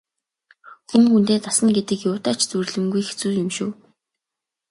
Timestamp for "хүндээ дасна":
1.11-1.69